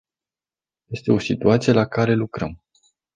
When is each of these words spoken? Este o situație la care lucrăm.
Este 0.87 1.11
o 1.11 1.19
situație 1.19 1.73
la 1.73 1.85
care 1.87 2.13
lucrăm. 2.13 2.61